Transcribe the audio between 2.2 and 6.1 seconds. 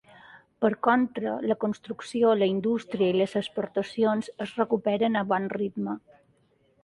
la indústria i les exportacions es recuperen a bon ritme.